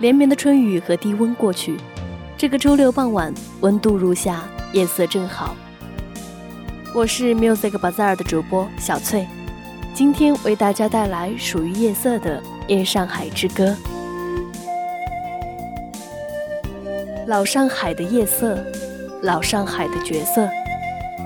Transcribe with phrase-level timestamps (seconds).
[0.00, 1.76] 连绵的春雨和低温过去，
[2.34, 4.42] 这个周六傍晚，温度如夏，
[4.72, 5.54] 夜色正好。
[6.94, 9.28] 我是 Music Bazaar 的主播小翠，
[9.92, 13.66] 今天为大家带来属于夜色的《夜上海之歌》。
[17.26, 18.58] 老上海的夜色，
[19.20, 20.48] 老上海的角色，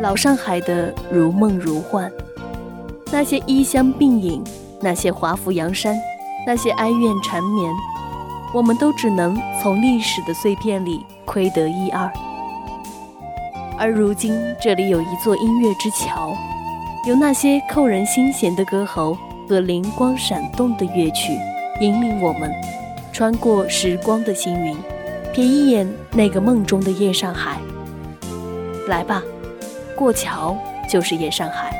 [0.00, 2.10] 老上海的如梦如幻，
[3.12, 4.42] 那些衣香鬓影，
[4.80, 5.96] 那些华服洋衫，
[6.44, 7.72] 那些哀怨缠绵。
[8.54, 12.08] 我们都只能从历史的碎片里窥得一二，
[13.76, 14.32] 而如今
[14.62, 16.32] 这里有一座音乐之桥，
[17.04, 19.18] 有那些扣人心弦的歌喉
[19.48, 21.36] 和灵光闪动的乐曲，
[21.80, 22.48] 引领我们
[23.12, 24.76] 穿过时光的星云，
[25.34, 27.58] 瞥一眼那个梦中的夜上海。
[28.86, 29.20] 来吧，
[29.96, 30.56] 过桥
[30.88, 31.73] 就是夜上海。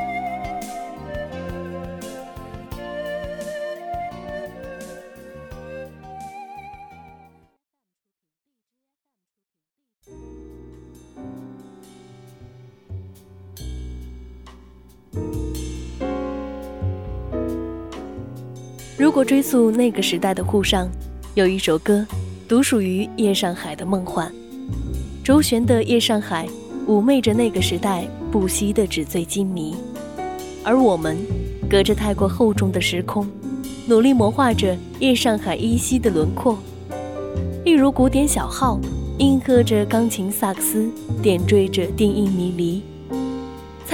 [18.97, 20.89] 如果追溯那个时代的沪上，
[21.35, 22.05] 有一首歌，
[22.47, 24.31] 独属于夜上海的梦幻。
[25.23, 26.47] 周璇的《夜上海》
[26.89, 29.75] 妩媚着那个时代不息的纸醉金迷，
[30.63, 31.17] 而我们
[31.69, 33.27] 隔着太过厚重的时空，
[33.85, 36.57] 努力魔化着夜上海依稀的轮廓。
[37.63, 38.79] 例如古典小号，
[39.17, 40.89] 应和着钢琴萨克斯，
[41.21, 42.81] 点缀着电音迷离。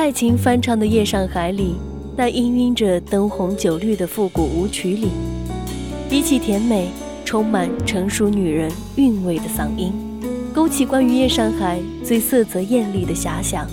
[0.02, 1.76] 蔡琴翻唱的《夜上海》里。
[2.18, 5.10] 那氤氲着灯红酒绿的复古舞曲里，
[6.10, 6.90] 比起甜美、
[7.24, 9.94] 充满成熟女人韵味的嗓音，
[10.52, 13.68] 勾起关于夜上海最色泽艳丽的遐想。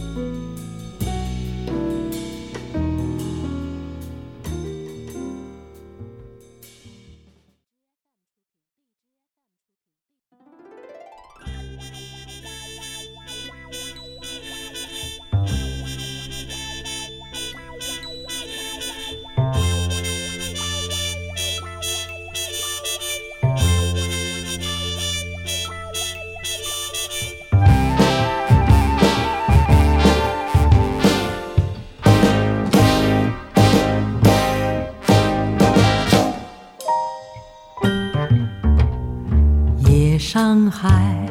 [40.70, 41.26] 海，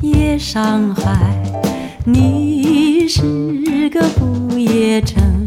[0.00, 1.42] 夜上海，
[2.04, 5.46] 你是个不夜城。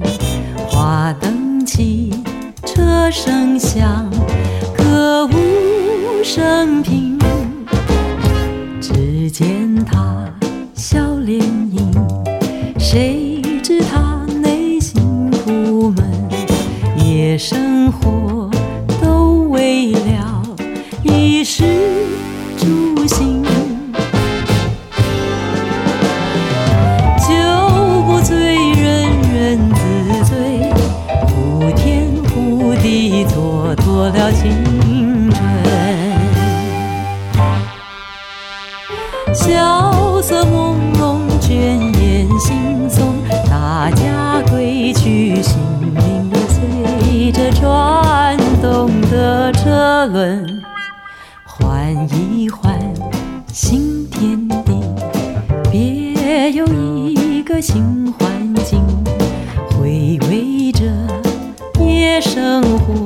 [0.70, 2.14] 花灯起，
[2.66, 4.10] 车声响，
[4.78, 7.03] 歌舞升平。
[50.04, 50.62] 车轮。
[52.12, 52.78] 一换
[53.48, 54.84] 新天地，
[55.72, 56.68] 别有
[57.08, 58.84] 一个新环境，
[59.70, 60.84] 回味着
[61.80, 63.03] 夜生活。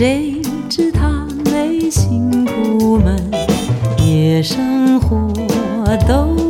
[0.00, 3.30] 谁知他内心苦闷？
[3.98, 5.30] 夜生活
[6.08, 6.49] 都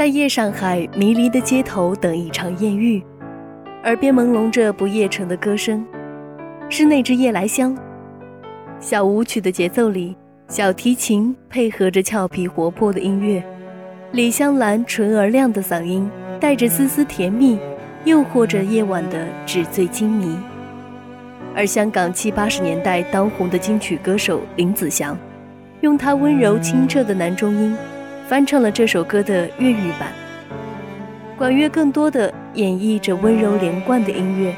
[0.00, 3.04] 在夜上海迷离的街头等一场艳遇，
[3.84, 5.84] 耳边朦胧着不夜城的歌声，
[6.70, 7.76] 是那支夜来香。
[8.78, 10.16] 小舞曲的节奏里，
[10.48, 13.44] 小提琴配合着俏皮活泼的音乐，
[14.12, 16.10] 李香兰纯而亮的嗓音
[16.40, 17.58] 带着丝丝甜蜜，
[18.06, 20.34] 诱惑着夜晚的纸醉金迷。
[21.54, 25.14] 而香港七八十年代当红的金曲歌手林子祥，
[25.82, 27.76] 用他温柔清澈的男中音。
[28.30, 30.12] 翻唱了这首歌的粤语版，
[31.36, 34.54] 管乐更多的演绎着温柔连贯的音乐，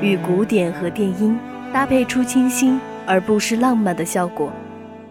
[0.00, 1.36] 与古典和电音
[1.72, 4.52] 搭配出清新而不失浪漫的效果，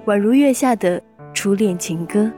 [0.06, 1.02] 宛如月下的
[1.34, 2.32] 初恋情歌。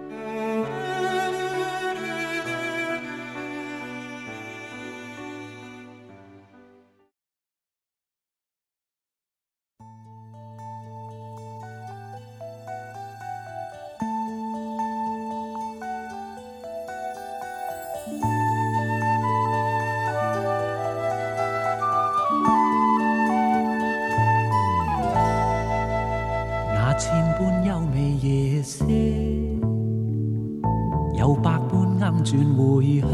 [32.38, 33.10] 回响，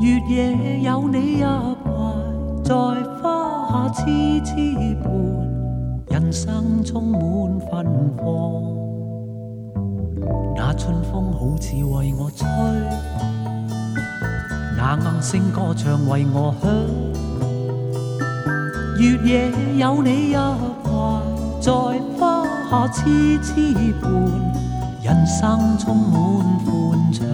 [0.00, 1.46] 月夜有你入
[1.84, 1.88] 怀，
[2.64, 2.74] 在
[3.22, 4.54] 花下痴痴
[5.02, 5.12] 伴，
[6.08, 7.20] 人生充满
[7.60, 8.24] 芬芳。
[10.56, 12.48] 那春风好似为我吹，
[14.76, 16.70] 那暗声歌唱为我响。
[18.98, 20.40] 月夜有你入
[20.82, 21.22] 怀，
[21.60, 21.70] 在
[22.18, 23.52] 花下痴痴
[24.02, 24.10] 伴。
[25.02, 26.10] 人生充满
[27.10, 27.26] 欢畅，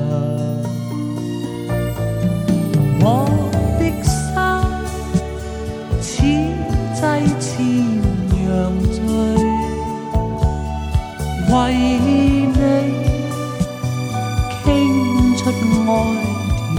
[3.03, 3.05] 我
[3.79, 4.09] 的心
[6.01, 6.07] 似
[6.95, 6.99] 祭
[7.39, 7.47] 前
[8.41, 8.45] 羊
[8.91, 8.97] 醉，
[11.53, 11.55] 为
[12.49, 12.59] 你
[14.65, 14.67] 倾
[15.37, 15.39] 出
[15.87, 15.93] 爱
[16.75, 16.77] 甜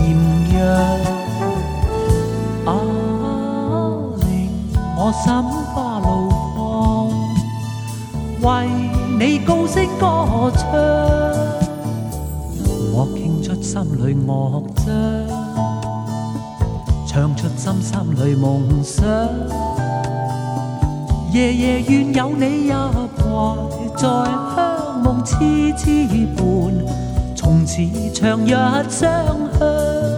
[0.58, 0.60] 药，
[2.66, 2.68] 啊，
[4.22, 4.26] 令
[4.98, 5.26] 我心
[5.74, 6.06] 花怒
[6.56, 8.46] 放，为
[9.20, 10.04] 你高声歌。
[10.56, 10.64] 唱，
[13.78, 14.88] 心里乐章，
[17.06, 19.06] 唱出心心里梦想。
[21.32, 23.56] 夜夜愿有你入怀，
[23.96, 24.08] 在
[24.56, 25.36] 香梦痴
[25.78, 26.44] 痴伴，
[27.36, 27.84] 从此
[28.16, 28.50] 长日
[28.90, 30.17] 相向。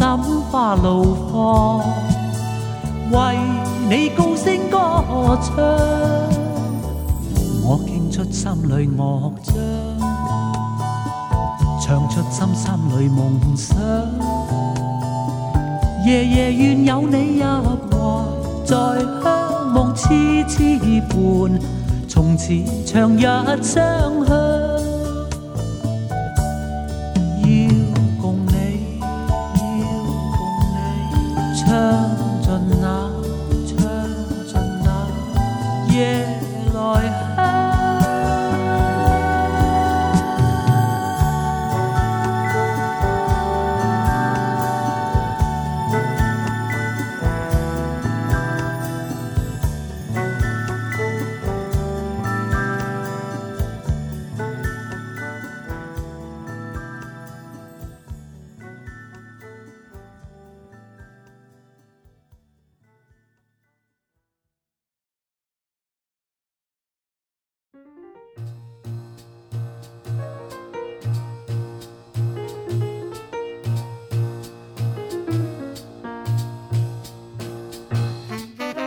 [0.00, 0.08] 心
[0.50, 1.80] 花怒放，
[3.10, 3.36] 为
[3.86, 4.78] 你高声歌
[5.42, 5.54] 唱，
[7.62, 9.54] 我倾出心里乐章，
[11.82, 13.76] 唱出心心里梦想。
[16.06, 17.44] 夜夜愿有你入
[17.90, 18.24] 怀，
[18.64, 18.74] 在
[19.22, 20.08] 香梦痴
[20.48, 20.80] 痴
[21.10, 21.60] 伴，
[22.08, 22.54] 从此
[22.86, 23.20] 长日
[23.62, 24.89] 相向。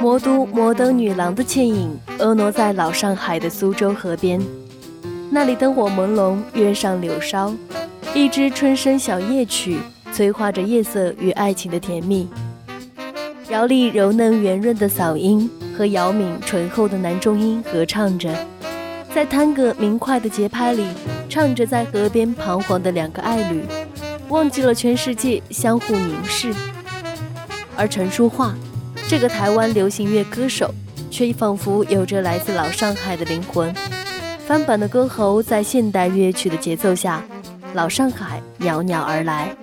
[0.03, 4.37] 魔都摩登女郎的倩影婀娜在老上海的苏州河边，
[5.31, 7.55] 那里灯火朦胧，月上柳梢，
[8.13, 9.77] 一支春声小夜曲
[10.11, 12.27] 催化着夜色与爱情的甜蜜。
[13.47, 18.29] 姚丽柔嫩圆润的嗓音和姚敏醇厚的男中音合唱着，
[19.15, 20.85] 在探戈明快的节拍里，
[21.29, 23.63] 唱着在河边彷徨的两个爱侣，
[24.27, 26.53] 忘记了全世界，相互凝视。
[27.77, 28.53] 而陈淑桦。
[29.13, 30.73] 这个台湾流行乐歌手，
[31.11, 33.71] 却仿佛有着来自老上海的灵魂。
[34.47, 37.23] 翻版的歌喉在现代乐曲的节奏下，
[37.75, 39.55] 老上海袅袅而来。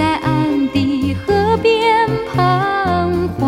[0.00, 3.44] 在岸的河边彷徨。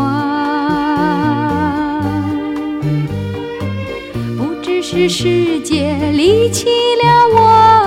[4.36, 7.81] 不知是世界离弃了我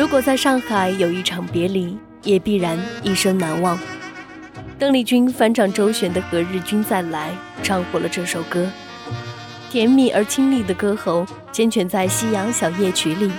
[0.00, 3.78] 如果在上海有一场别离，也必然一生难忘。
[4.78, 7.28] 邓丽君翻唱周璇的《何日君再来》，
[7.62, 8.66] 唱火了这首歌。
[9.68, 13.30] 甜蜜而清丽的歌喉，缱绻在夕阳小夜曲里，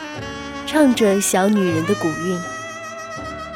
[0.67, 2.39] 唱着小女人的古韵，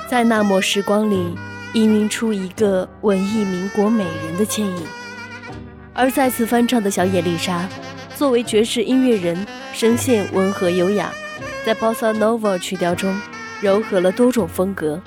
[0.10, 1.38] 在那抹时光里，
[1.76, 4.84] 氤氲出一个文艺民国美人的倩影。
[5.94, 7.70] 而再次翻唱的小野丽莎，
[8.16, 11.14] 作为爵士音乐人，声线温和优雅。
[11.66, 13.20] 在 Bossa Nova 曲调中，
[13.60, 15.02] 糅合了多种风格。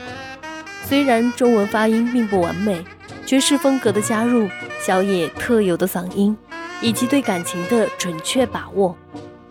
[0.85, 2.85] 虽然中文发音并不完美，
[3.25, 4.49] 爵士风格的加入，
[4.81, 6.37] 小野特有的嗓音，
[6.81, 8.97] 以及对感情的准确把握，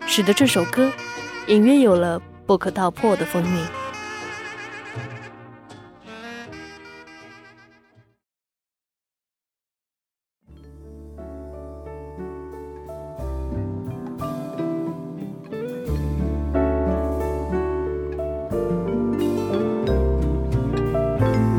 [0.06, 0.92] 使得这首歌
[1.46, 3.77] 隐约有了不可道破的风韵。
[21.18, 21.57] Bye.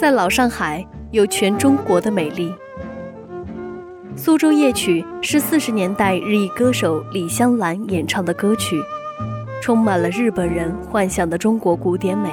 [0.00, 2.54] 在老上海有全中国的美丽。
[4.16, 8.80] 苏州夜曲是四十年代日裔歌手李香兰演唱的歌曲，
[9.60, 12.30] 充满了日本人幻想的中国古典美。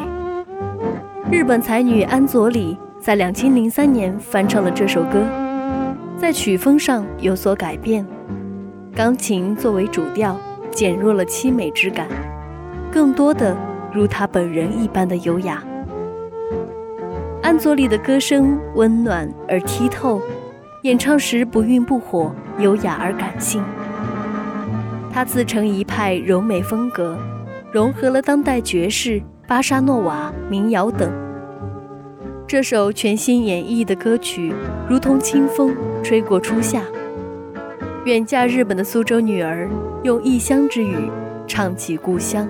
[1.30, 5.22] 日本才女安佐里在两千零三年翻唱了这首歌，
[6.18, 8.08] 在曲风上有所改变，
[8.96, 10.40] 钢琴作为主调，
[10.72, 12.08] 减弱了凄美之感，
[12.90, 13.58] 更多的
[13.92, 15.62] 如她本人一般的优雅。
[17.48, 20.22] 安佐里的歌声温暖而剔透，
[20.82, 23.64] 演唱时不愠不火，优雅而感性。
[25.14, 27.18] 她自成一派柔美风格，
[27.72, 31.10] 融合了当代爵士、巴沙诺瓦、民谣等。
[32.46, 34.54] 这首全新演绎的歌曲，
[34.90, 36.82] 如同清风吹过初夏。
[38.04, 39.70] 远嫁日本的苏州女儿，
[40.04, 41.10] 用异乡之语
[41.48, 42.46] 唱起故乡。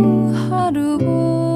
[0.97, 1.50] 보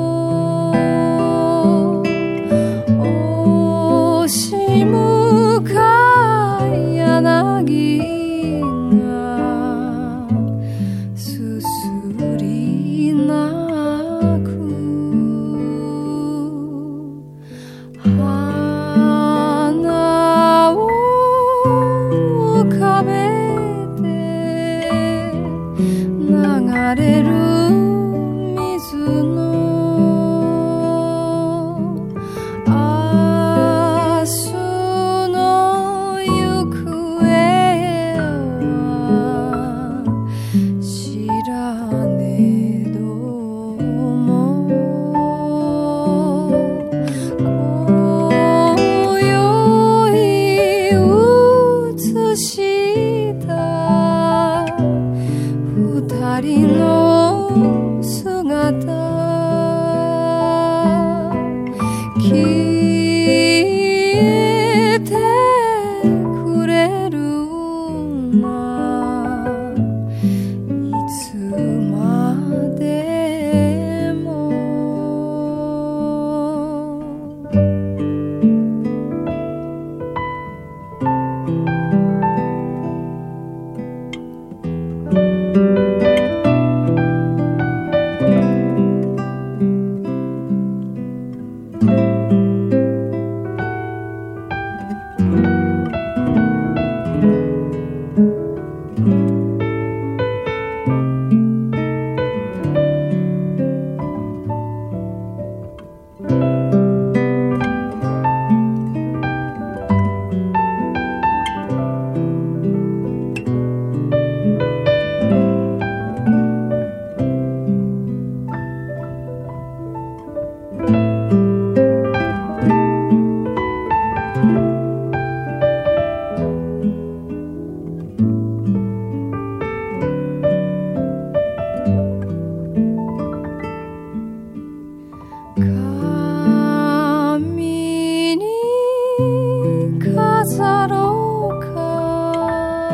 [140.57, 142.91] だろうか。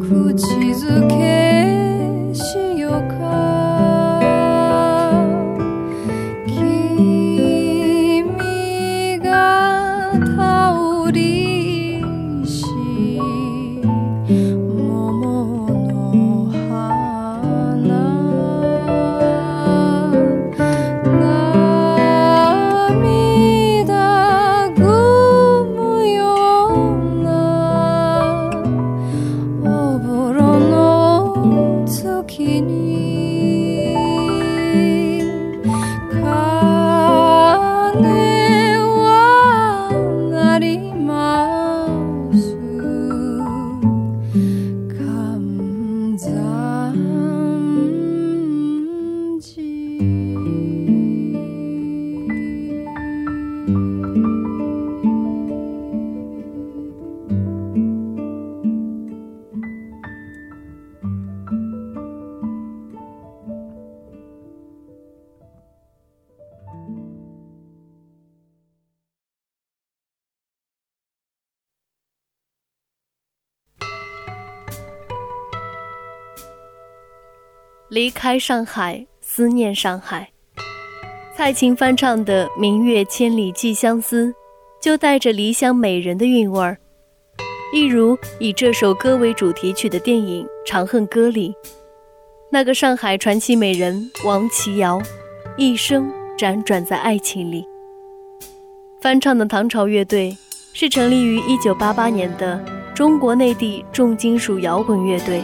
[0.00, 1.27] 口づけ
[77.90, 80.28] 离开上海，思念上海。
[81.34, 84.26] 蔡琴翻唱的《明月千里寄相思》，
[84.78, 86.76] 就带着离乡美人的韵味儿。
[87.72, 91.54] 一如以这首歌为主题曲的电影《长恨歌》里，
[92.52, 95.00] 那个上海传奇美人王琦瑶，
[95.56, 97.64] 一生辗转在爱情里。
[99.00, 100.36] 翻唱的唐朝乐队
[100.74, 102.62] 是成立于1988年的
[102.94, 105.42] 中国内地重金属摇滚乐队。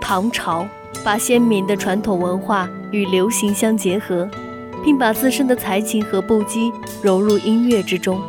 [0.00, 0.66] 唐朝
[1.08, 4.28] 把鲜明的传统文化与流行相结合，
[4.84, 6.70] 并把自身的才情和不羁
[7.02, 8.20] 融入音乐之中。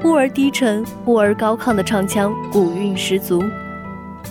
[0.00, 3.44] 忽而低沉，忽而高亢的唱腔，古韵十足，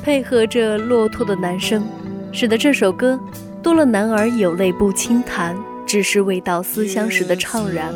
[0.02, 1.88] 配合着骆驼的男声，
[2.32, 3.20] 使得这首歌
[3.62, 7.94] 多了男儿有泪不轻弹，只是未到思乡时的怅然。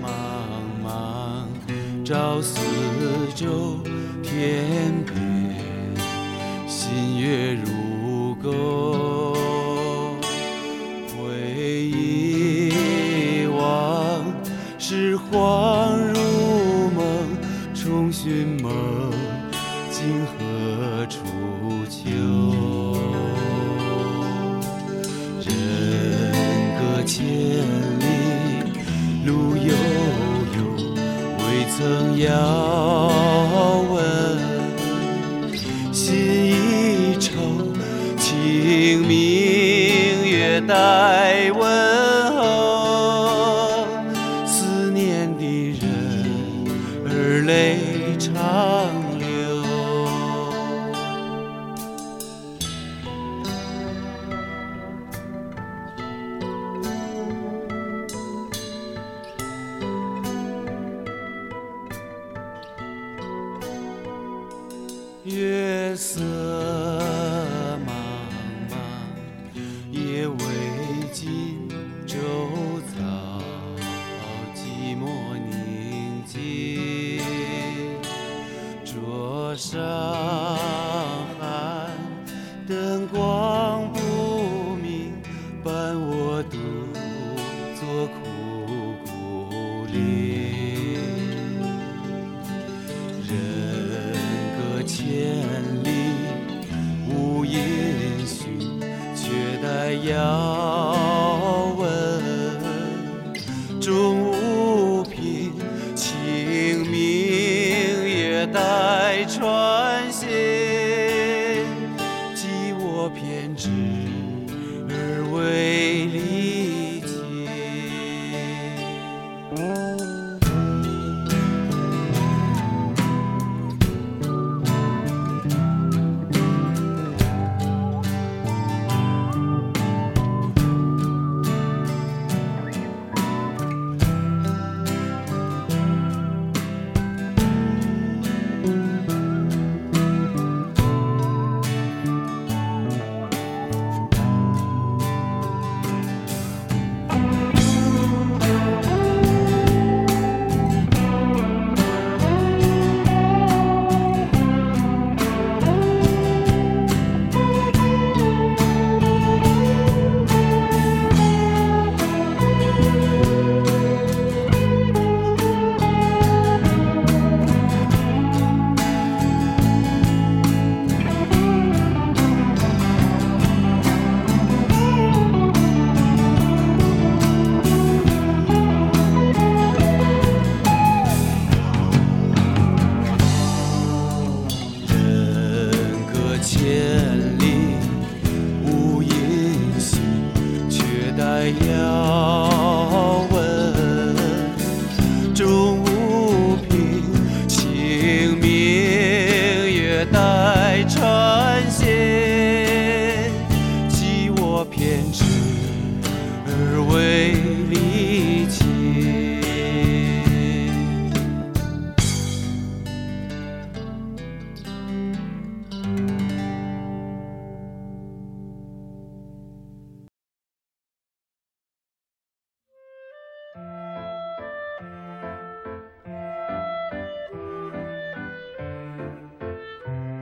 [0.00, 0.06] 茫
[0.86, 1.42] 茫
[2.04, 2.60] 朝四
[3.34, 3.80] 周，
[4.22, 5.56] 天边
[6.68, 7.73] 新月如
[8.44, 8.93] go.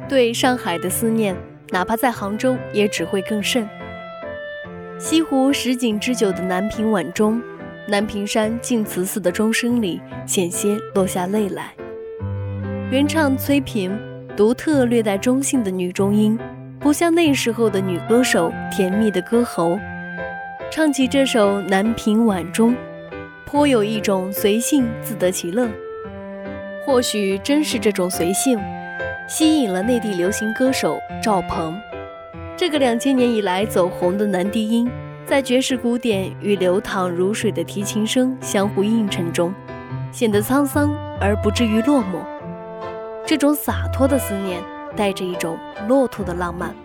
[0.09, 1.35] 对上海的思念，
[1.71, 3.69] 哪怕在杭州，也只会更甚。
[4.99, 7.41] 西湖十景之九的南屏晚钟，
[7.88, 11.73] 南屏山净慈寺的钟声里，险些落下泪来。
[12.91, 13.99] 原唱崔萍，
[14.37, 16.38] 独特略带中性的女中音，
[16.79, 19.79] 不像那时候的女歌手甜蜜的歌喉，
[20.71, 22.73] 唱起这首《南屏晚钟》，
[23.47, 25.69] 颇有一种随性自得其乐。
[26.85, 28.59] 或许正是这种随性。
[29.35, 31.75] 吸引了内地流行歌手赵鹏，
[32.55, 34.87] 这个两千年以来走红的男低音，
[35.25, 39.55] 在爵士古典与流淌如水的提琴声相互映衬中，
[40.12, 42.23] 显得沧桑而不至于落寞。
[43.27, 44.62] 这种洒脱的思念，
[44.95, 45.57] 带着一种
[45.88, 46.77] 骆驼的浪漫。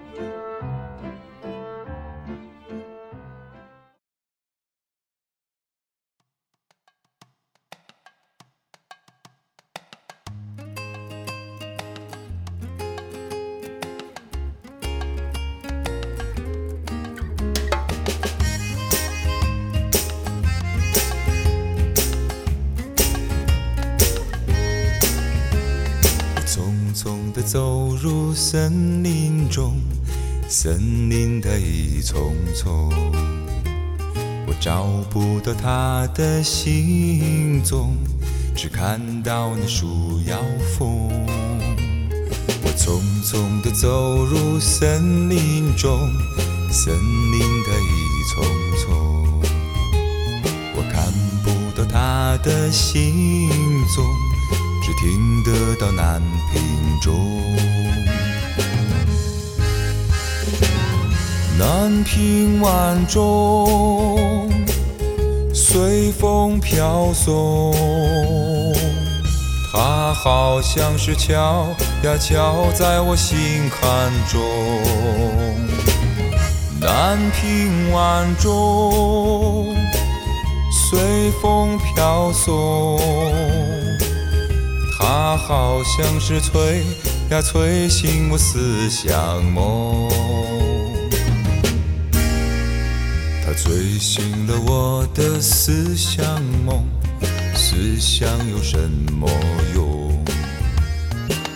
[27.48, 29.78] 走入森林中，
[30.50, 32.90] 森林的一丛丛，
[34.46, 37.96] 我找不到他的行踪，
[38.54, 40.38] 只看到那树摇
[40.78, 41.10] 风。
[42.64, 45.98] 我匆匆地走入森林中，
[46.70, 47.96] 森林的一
[48.30, 48.44] 丛
[48.84, 49.42] 丛，
[50.76, 51.14] 我看
[51.46, 53.50] 不到他的行
[53.96, 54.27] 踪。
[54.88, 56.22] 只听得到南
[56.54, 57.14] 屏钟，
[61.60, 64.50] 南屏晚钟
[65.54, 67.74] 随风飘送，
[69.74, 71.68] 它好像是敲
[72.04, 74.42] 呀敲在我心坎中。
[76.80, 79.76] 南屏晚钟
[80.72, 82.98] 随风飘送。
[85.10, 86.84] 它好像是催
[87.30, 90.10] 呀催醒我思乡梦，
[93.42, 96.84] 它催醒了我的思乡梦。
[97.56, 98.78] 思乡有什
[99.18, 99.30] 么
[99.74, 100.12] 用？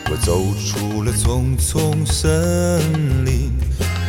[0.10, 2.80] 我走出了丛丛森
[3.26, 3.52] 林，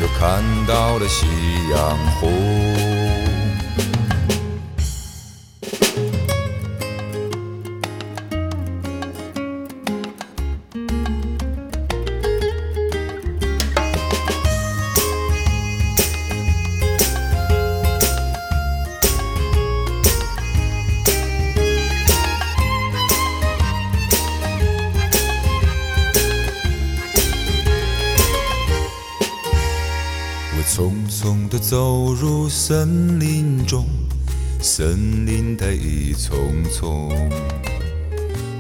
[0.01, 1.27] 又看到了夕
[1.75, 2.72] 阳红。
[32.65, 33.85] 森林中，
[34.61, 37.11] 森林它一丛丛，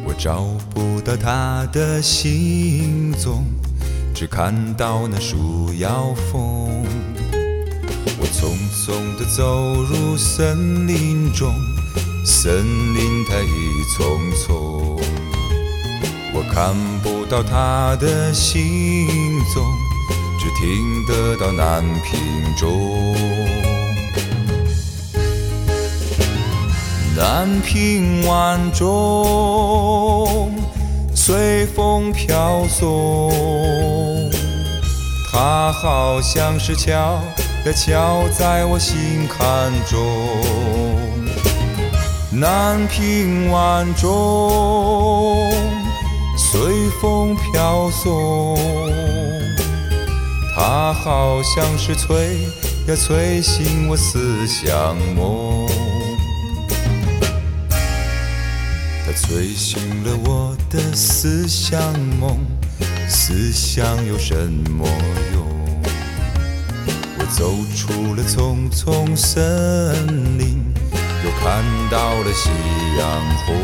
[0.04, 0.42] 我找
[0.74, 3.44] 不到它的行踪，
[4.12, 6.84] 只看到那树摇风。
[8.18, 11.54] 我匆匆地走入森林中，
[12.26, 15.00] 森林它一丛丛，
[16.34, 19.06] 我看不到它的行
[19.54, 19.64] 踪。
[20.40, 22.18] 只听得到南屏
[22.56, 22.68] 钟，
[27.24, 30.52] 南屏晚钟
[31.14, 33.30] 随风飘送，
[35.30, 36.90] 它好像是敲
[37.64, 40.00] 呀敲在我心坎中。
[42.32, 45.52] 南屏晚钟
[46.37, 48.58] 随风飘送。
[50.56, 52.48] 它好像是催
[52.88, 55.68] 呀催醒我思乡梦，
[59.33, 62.39] 它催醒了我的思乡梦。
[63.09, 64.35] 思乡有什
[64.70, 64.87] 么
[65.33, 65.43] 用？
[67.18, 69.43] 我走出了丛丛森
[70.39, 70.62] 林，
[71.24, 72.51] 又看到了夕
[72.99, 73.57] 阳红，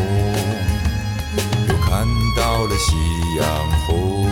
[1.69, 2.97] 又看到了夕
[3.39, 3.47] 阳
[3.87, 4.27] 红。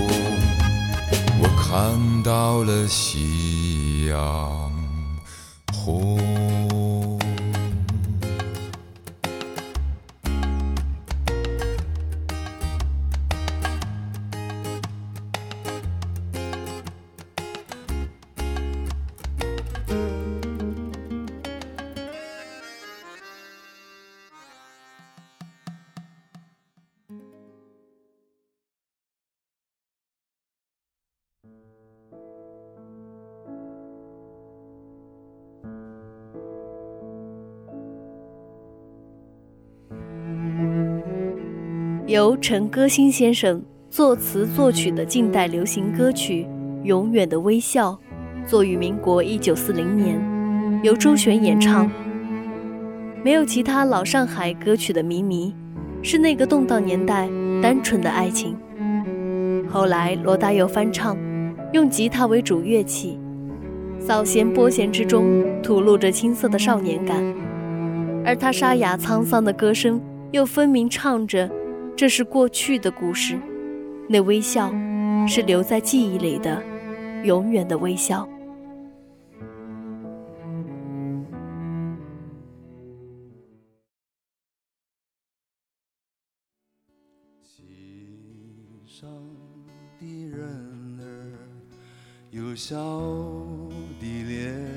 [1.39, 4.72] 我看到了夕阳
[5.74, 6.36] 红。
[42.07, 46.46] 由陈歌辛先生作词作曲的近代流行歌曲
[46.84, 47.98] 《永远的微笑》，
[48.48, 50.16] 作于民国一九四零年，
[50.84, 51.90] 由周璇演唱。
[53.24, 55.52] 没有其他老上海歌曲的靡靡，
[56.00, 57.28] 是那个动荡年代
[57.61, 58.57] 单纯的爱情。
[59.68, 61.18] 后来罗大佑翻唱，
[61.72, 63.18] 用吉他为主乐器，
[63.98, 67.34] 扫弦拨弦之中吐露着青涩的少年感，
[68.24, 70.00] 而他沙哑沧桑的歌声
[70.30, 71.50] 又分明唱着。
[71.97, 73.40] 这是过去的故事，
[74.07, 74.70] 那微笑
[75.26, 76.62] 是留在记忆里的，
[77.24, 78.28] 永远的微笑。
[87.42, 87.64] 心
[88.84, 89.09] 上
[89.99, 91.32] 的人儿
[92.30, 92.76] 有笑
[93.99, 94.76] 的脸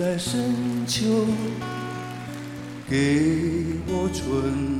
[0.00, 0.54] 在深
[0.86, 1.26] 秋，
[2.88, 4.79] 给我春。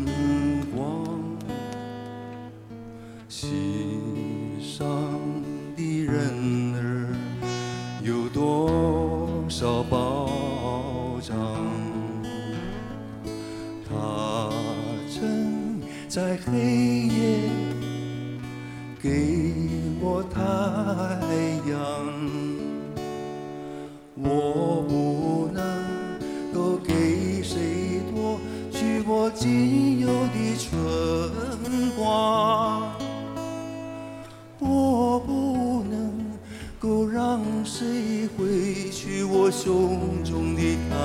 [38.37, 40.97] 挥去我胸中的太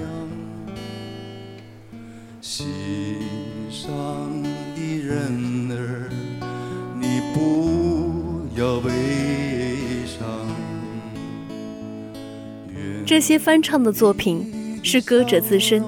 [0.00, 0.28] 阳，
[2.40, 2.66] 心
[3.70, 3.90] 上
[4.74, 6.10] 的人儿，
[7.00, 8.90] 你不要悲
[10.06, 10.26] 伤。
[13.06, 15.82] 这些翻唱的作品是歌者自身，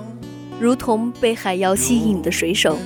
[0.59, 2.79] 如同被海妖吸引的水手，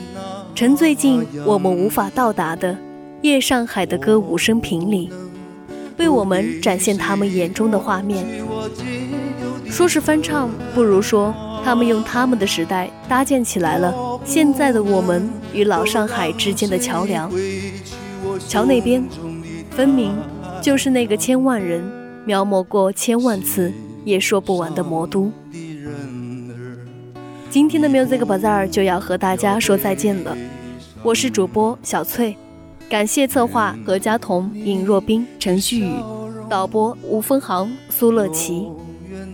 [0.54, 2.76] 沉醉进我们无法到达的
[3.22, 5.10] 夜上海的歌舞升平里，
[5.98, 8.26] 为我们展现他们眼中的画面。
[9.68, 11.34] 说是翻唱，不如说
[11.64, 13.94] 他们用他们的时代搭建起来了
[14.24, 17.30] 现在的我们与老上海之间的桥梁。
[18.48, 19.04] 桥那边，
[19.70, 20.14] 分明
[20.62, 21.82] 就是那个千万人
[22.24, 23.72] 描摹过千万次
[24.04, 25.30] 也说不完的魔都。
[27.50, 30.36] 今天的 Music Bazaar 就要和大家说再见了，
[31.02, 32.36] 我是主播小翠，
[32.88, 35.92] 感谢策划何家彤、尹若冰、陈旭宇，
[36.48, 38.68] 导播吴峰航、苏乐琪。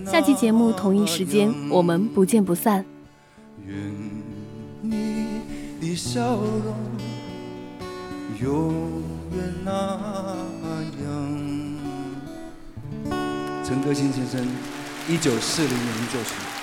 [0.07, 2.82] 下期节目同一时间，我们不见不散。
[3.66, 3.76] 愿
[4.80, 5.40] 你
[5.80, 6.74] 的笑容
[8.40, 8.72] 永
[9.32, 9.70] 远那
[11.05, 11.12] 样。
[13.62, 14.40] 陈歌辛先生，
[15.09, 16.61] 一九四零年作曲。